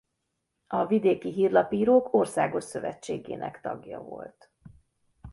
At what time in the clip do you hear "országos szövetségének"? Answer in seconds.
2.13-3.61